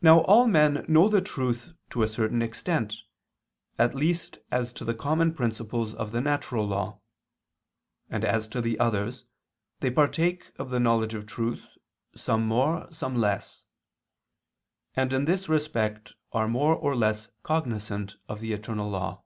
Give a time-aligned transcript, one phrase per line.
[0.00, 2.94] Now all men know the truth to a certain extent,
[3.80, 7.00] at least as to the common principles of the natural law:
[8.08, 9.24] and as to the others,
[9.80, 11.66] they partake of the knowledge of truth,
[12.14, 13.64] some more, some less;
[14.94, 19.24] and in this respect are more or less cognizant of the eternal law.